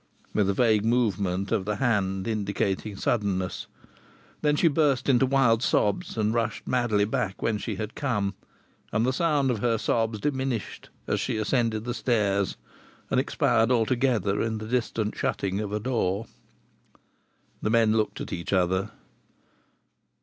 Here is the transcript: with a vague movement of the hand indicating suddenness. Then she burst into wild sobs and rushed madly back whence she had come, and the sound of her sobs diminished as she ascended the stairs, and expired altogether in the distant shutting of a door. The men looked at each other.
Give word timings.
with 0.33 0.49
a 0.49 0.53
vague 0.55 0.83
movement 0.83 1.51
of 1.51 1.65
the 1.65 1.75
hand 1.75 2.27
indicating 2.27 2.95
suddenness. 2.95 3.67
Then 4.41 4.55
she 4.55 4.67
burst 4.67 5.07
into 5.07 5.27
wild 5.27 5.61
sobs 5.61 6.17
and 6.17 6.33
rushed 6.33 6.67
madly 6.67 7.05
back 7.05 7.43
whence 7.43 7.61
she 7.61 7.75
had 7.75 7.93
come, 7.93 8.33
and 8.91 9.05
the 9.05 9.13
sound 9.13 9.51
of 9.51 9.59
her 9.59 9.77
sobs 9.77 10.19
diminished 10.19 10.89
as 11.05 11.19
she 11.19 11.37
ascended 11.37 11.85
the 11.85 11.93
stairs, 11.93 12.57
and 13.11 13.19
expired 13.19 13.69
altogether 13.71 14.41
in 14.41 14.57
the 14.57 14.65
distant 14.67 15.15
shutting 15.15 15.59
of 15.59 15.71
a 15.71 15.79
door. 15.79 16.25
The 17.61 17.69
men 17.69 17.95
looked 17.95 18.19
at 18.19 18.33
each 18.33 18.51
other. 18.51 18.89